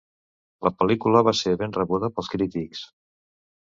La 0.67 0.71
pel·lícula 0.79 1.23
va 1.29 1.35
ser 1.43 1.55
ben 1.63 1.79
rebuda 1.79 2.13
pels 2.17 2.35
crítics. 2.37 2.87